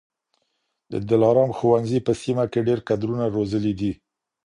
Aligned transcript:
د 0.91 0.93
دلارام 1.09 1.51
ښوونځي 1.57 1.99
په 2.07 2.11
سیمه 2.21 2.43
کي 2.51 2.59
ډېر 2.67 2.79
کدرونه 2.89 3.25
روزلي 3.35 3.73
دي. 3.79 3.91